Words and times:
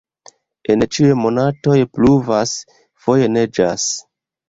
En 0.75 0.83
ĉiuj 0.95 1.11
monatoj 1.19 1.77
pluvas, 1.99 2.57
foje 3.07 3.33
neĝas. 3.39 3.91